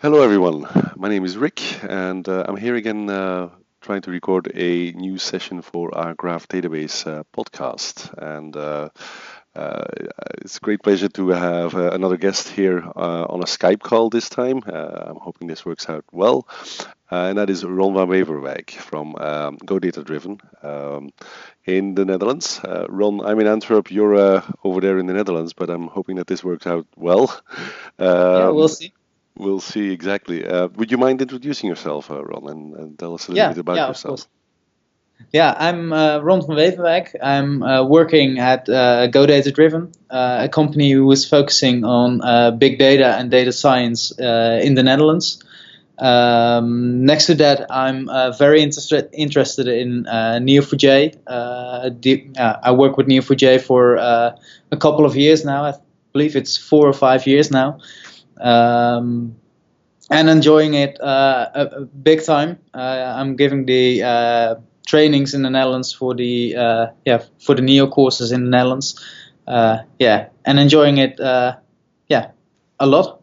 [0.00, 0.64] Hello, everyone.
[0.94, 3.48] My name is Rik, and uh, I'm here again uh,
[3.80, 8.14] trying to record a new session for our Graph Database uh, podcast.
[8.16, 8.90] And uh,
[9.56, 9.84] uh,
[10.40, 14.28] it's a great pleasure to have uh, another guest here on a Skype call this
[14.28, 14.62] time.
[14.66, 16.46] I'm hoping this works out well.
[17.10, 21.10] and that is Ron van Weverwijk from um, Go Data Driven um,
[21.64, 22.60] in the Netherlands.
[22.88, 23.90] Ron, I'm in Antwerp.
[23.90, 27.36] You're over there in the Netherlands, but I'm hoping that this works out well.
[27.98, 28.92] yeah, we'll see.
[29.38, 30.44] We'll see exactly.
[30.44, 33.48] Uh, would you mind introducing yourself, uh, Ron, and, and, tell us a little yeah,
[33.50, 34.26] bit about yeah, yourself?
[35.32, 37.14] Yeah, I'm uh, Ron van Weverwijk.
[37.22, 42.20] I'm uh, working at uh, Go Data Driven, uh, a company who is focusing on
[42.20, 45.40] uh, big data and data science in the Netherlands.
[45.98, 51.18] Um, next to that, I'm very interested interested in Neo4j.
[51.28, 55.64] I work with Neo4j for a couple of years now.
[55.64, 55.74] I
[56.12, 57.78] believe it's four or five years now
[58.40, 59.36] um,
[60.10, 62.58] and enjoying it uh, a, a big time.
[62.74, 64.54] Uh, I'm giving the uh,
[64.86, 68.98] trainings in the Netherlands for the uh, yeah for the neo courses in the Netherlands.
[69.98, 71.18] Yeah, and enjoying it.
[72.08, 72.30] Yeah,
[72.80, 73.17] a lot.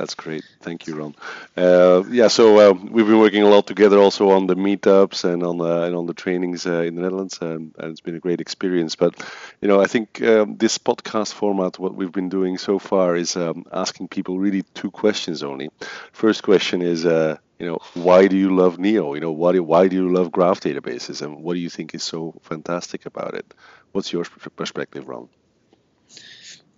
[0.00, 0.44] That's great.
[0.60, 1.14] Thank you, Ron.
[1.54, 5.42] Uh, yeah, so uh, we've been working a lot together also on the meetups and
[5.42, 8.18] on the, and on the trainings uh, in the Netherlands, and, and, it's been a
[8.18, 8.96] great experience.
[8.96, 9.22] But
[9.60, 13.36] you know, I think um, this podcast format, what we've been doing so far, is
[13.36, 15.68] um, asking people really two questions only.
[16.12, 19.12] First question is, uh, you know, why do you love Neo?
[19.12, 21.94] You know, why do, why do you love graph databases, and what do you think
[21.94, 23.52] is so fantastic about it?
[23.92, 24.24] What's your
[24.56, 25.28] perspective, Ron?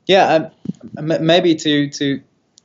[0.07, 0.51] Yeah,
[0.99, 2.23] um, maybe to to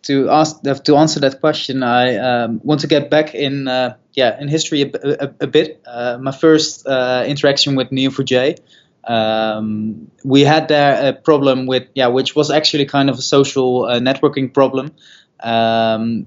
[0.08, 4.40] to ask to answer that question, I um, want to get back in uh, yeah
[4.40, 5.82] in history a, a, a bit.
[5.86, 8.58] Uh, my first uh, interaction with Neo4j,
[9.04, 13.84] um, we had there a problem with yeah, which was actually kind of a social
[13.84, 14.94] uh, networking problem.
[15.42, 16.26] Um,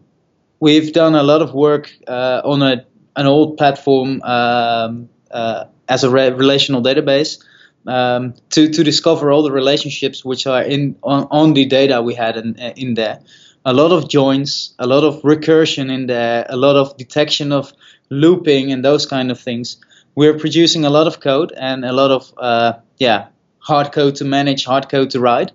[0.61, 2.85] we've done a lot of work uh, on a
[3.17, 7.43] an old platform um, uh, as a re- relational database.
[7.87, 12.15] Um, to, to discover all the relationships which are in on, on the data we
[12.15, 13.21] had in, in there
[13.65, 17.73] a lot of joins, a lot of recursion in there, a lot of detection of
[18.09, 19.77] looping and those kind of things.
[20.15, 23.29] We're producing a lot of code and a lot of uh, yeah
[23.59, 25.53] hard code to manage, hard code to write.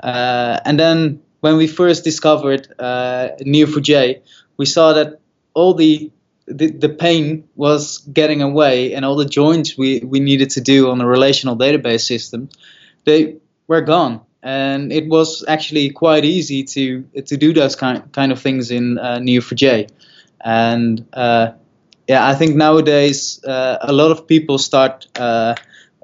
[0.00, 4.22] Uh, and then when we first discovered uh, Neo4j,
[4.56, 5.20] we saw that
[5.54, 6.10] all the,
[6.46, 10.90] the, the pain was getting away, and all the joins we we needed to do
[10.90, 12.48] on a relational database system,
[13.04, 13.36] they
[13.66, 18.40] were gone and it was actually quite easy to to do those kind kind of
[18.40, 19.90] things in uh, Neo4j.
[20.40, 21.52] And uh,
[22.06, 25.56] yeah, I think nowadays uh, a lot of people start uh,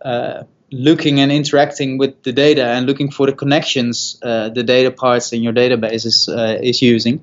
[0.05, 4.91] uh, looking and interacting with the data and looking for the connections uh, the data
[4.91, 7.23] parts in your database is is using.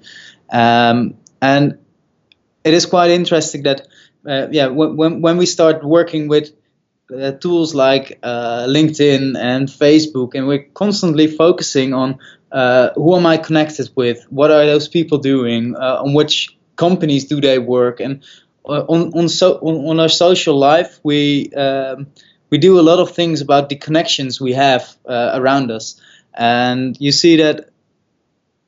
[0.49, 1.77] Um, and
[2.63, 3.87] it is quite interesting that
[4.25, 6.51] yeah, when when we start working with
[7.11, 12.19] uh, tools like uh, LinkedIn and Facebook, and we're constantly focusing on
[12.51, 17.25] uh, who am I connected with, what are those people doing, uh, on which companies
[17.25, 18.23] do they work, and
[18.65, 22.07] uh, on on so on, on, our social life, we um,
[22.49, 25.99] we do a lot of things about the connections we have uh, around us,
[26.33, 27.69] and you see that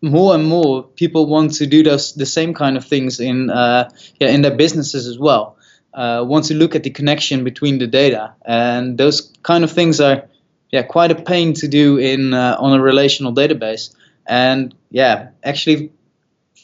[0.01, 4.29] more and more people want to do those the same kind of things in yeah
[4.29, 5.57] in their businesses as well
[5.93, 9.99] uh, want to look at the connection between the data, and those kind of things
[9.99, 10.25] are
[10.71, 13.95] yeah quite a pain to do in uh, on a relational database,
[14.25, 15.91] and yeah actually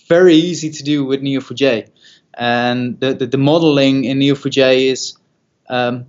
[0.08, 1.90] very easy to do with Neo4j,
[2.34, 5.18] and the, the, the modeling in Neo4j is
[5.70, 6.08] um,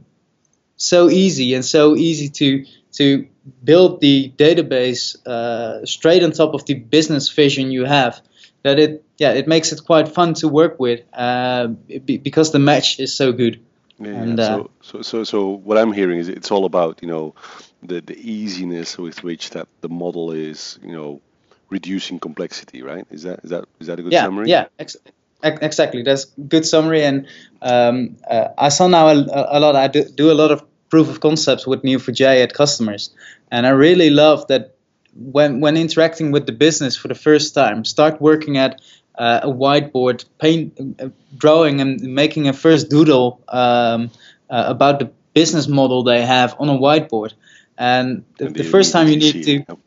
[0.76, 3.26] so easy and so easy to to
[3.62, 8.20] build the database uh, straight on top of the business vision you have
[8.62, 12.98] that it yeah it makes it quite fun to work with uh, because the match
[12.98, 13.60] is so good.
[14.00, 17.08] Yeah, and, uh, so, so so so what I'm hearing is it's all about you
[17.08, 17.34] know
[17.82, 21.20] the the easiness with which that the model is you know
[21.68, 23.06] reducing complexity, right?
[23.10, 24.48] Is that is that is that a good yeah, summary?
[24.48, 24.96] Yeah, ex-
[25.42, 26.02] exactly.
[26.02, 27.04] That's good summary.
[27.04, 27.26] And
[27.60, 29.76] um, uh, I saw now a, a, lot.
[29.76, 33.10] I do, do a lot of proof of concepts with Neo4j at customers,
[33.50, 34.74] and I really love that
[35.14, 38.80] when when interacting with the business for the first time, start working at
[39.20, 44.10] uh, a whiteboard, paint, uh, drawing, and making a first doodle um,
[44.48, 47.34] uh, about the business model they have on a whiteboard.
[47.76, 49.78] And the, and the first time you need to, it.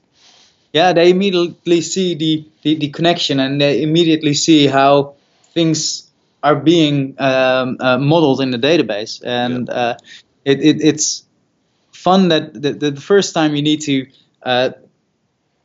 [0.72, 5.16] yeah, they immediately see the, the, the, connection and they immediately see how
[5.54, 6.10] things
[6.44, 9.20] are being um, uh, modeled in the database.
[9.26, 9.74] And yeah.
[9.74, 9.98] Uh,
[10.46, 11.26] it, it, it's
[11.92, 14.08] fun that the, the, first time you need to
[14.44, 14.72] uh,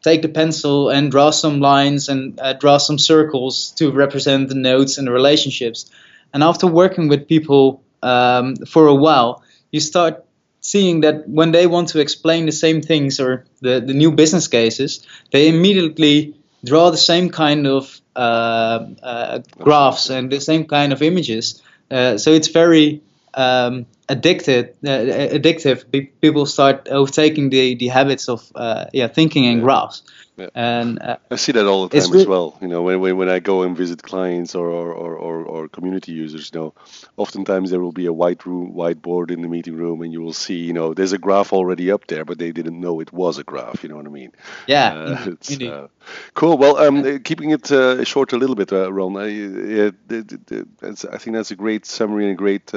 [0.03, 4.55] take the pencil and draw some lines and uh, draw some circles to represent the
[4.55, 5.91] nodes and the relationships.
[6.33, 10.25] And after working with people um, for a while, you start
[10.61, 14.49] seeing that when they want to explain the same things or the, the new business
[14.49, 16.35] cases, they immediately
[16.65, 21.63] draw the same kind of uh, uh, graphs and the same kind of images.
[21.91, 23.03] Uh, so it's very
[23.35, 25.85] um, addicted, uh, addictive.
[26.21, 30.03] People start overtaking the, the habits of uh, yeah thinking in graphs.
[30.39, 30.51] Yeah.
[30.55, 32.57] And uh, I see that all the time as well.
[32.61, 36.13] You know, when, when, when I go and visit clients or, or, or, or, community
[36.13, 36.75] users, you know,
[37.17, 40.33] oftentimes there will be a white room, whiteboard in the meeting room, and you will
[40.33, 43.39] see, you know, there's a graph already up there, but they didn't know it was
[43.39, 43.83] a graph.
[43.83, 44.33] You know what I mean?
[44.69, 44.95] Yeah.
[44.95, 45.71] Uh, it's, indeed.
[45.71, 45.89] Uh,
[46.35, 46.57] cool.
[46.57, 49.17] Well, um, uh, keeping it uh, short a little bit, uh, Ron.
[49.17, 52.73] I, I think that's a great summary and a great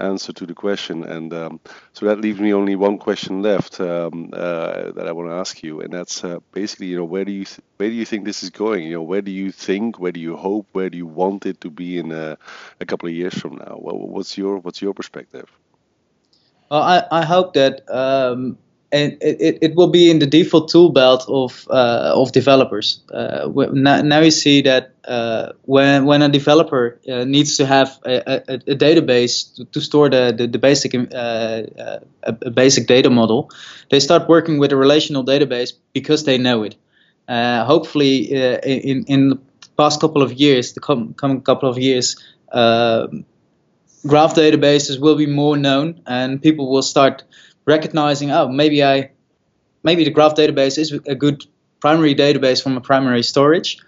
[0.00, 1.04] answer to the question.
[1.04, 1.60] And um,
[1.92, 5.62] so that leaves me only one question left um, uh, that I want to ask
[5.62, 6.38] you, and that's uh,
[6.86, 8.84] you know, where do you th- where do you think this is going?
[8.84, 11.60] You know, where do you think, where do you hope, where do you want it
[11.62, 12.38] to be in a,
[12.80, 13.76] a couple of years from now?
[13.80, 15.48] what's your what's your perspective?
[16.70, 18.58] Well, I, I hope that um,
[18.92, 23.00] and it, it will be in the default tool belt of uh, of developers.
[23.12, 28.16] Uh, now, you see that uh, when when a developer uh, needs to have a,
[28.16, 33.10] a, a database to, to, store the the, the basic uh, uh, a, basic data
[33.10, 33.50] model,
[33.90, 36.76] they start working with a relational database because they know it.
[37.28, 38.32] hopefully,
[38.64, 39.38] in in the
[39.76, 42.16] past couple of years, the com- coming couple of years.
[44.06, 47.22] graph databases will be more known, and people will start
[47.70, 49.10] recognizing, oh, maybe I,
[49.82, 51.44] maybe the graph database is a good
[51.80, 53.78] primary database from a primary storage.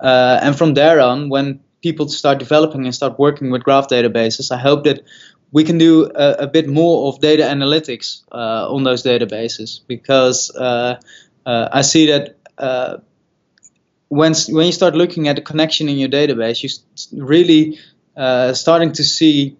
[0.00, 4.50] Uh, and from there on, when people start developing and start working with graph databases,
[4.50, 5.02] I hope that
[5.52, 10.50] we can do a, a bit more of data analytics uh, on those databases because
[10.56, 10.98] uh,
[11.44, 12.96] uh I see that uh,
[14.08, 17.78] when when you start looking at the connection in your database, you're really
[18.16, 19.56] uh, starting to see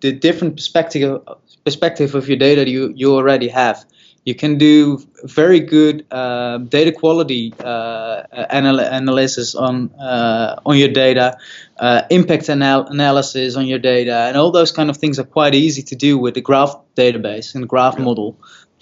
[0.00, 1.20] the different perspective
[1.64, 3.84] perspective of your data you, you already have.
[4.24, 10.88] You can do very good uh, data quality uh, anal- analysis on uh, on your
[10.88, 11.38] data,
[11.78, 15.54] uh, impact anal- analysis on your data, and all those kind of things are quite
[15.54, 18.04] easy to do with the graph database and graph yeah.
[18.04, 18.36] model.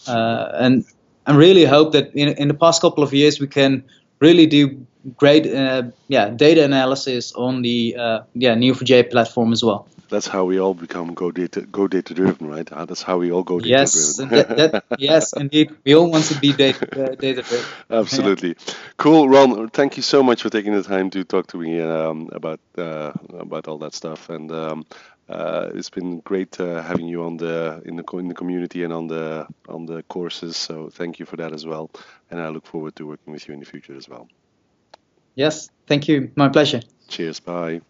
[0.09, 0.85] Uh, and
[1.27, 3.85] I really hope that in, in the past couple of years we can
[4.19, 4.85] really do
[5.17, 7.95] great uh, yeah data analysis on the
[8.35, 12.49] yeah Neo4j platform as well that's how we all become go data go data driven,
[12.49, 12.71] right?
[12.71, 14.35] Uh, that's how we all go data yes, driven.
[14.37, 17.67] that, that, yes, indeed, we all want to be data uh, data driven.
[17.91, 18.75] Absolutely, yeah.
[18.97, 19.69] cool, Ron.
[19.71, 23.13] Thank you so much for taking the time to talk to me um, about uh,
[23.39, 24.87] about all that stuff, and um,
[25.29, 28.93] uh, it's been great uh, having you on the in the in the community and
[28.93, 30.57] on the on the courses.
[30.57, 31.91] So thank you for that as well,
[32.31, 34.29] and I look forward to working with you in the future as well.
[35.35, 36.33] Yes, thank you.
[36.35, 36.81] My pleasure.
[37.09, 37.41] Cheers.
[37.41, 37.83] Bye.